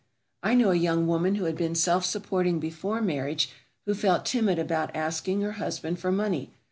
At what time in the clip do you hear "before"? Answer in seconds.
2.59-2.95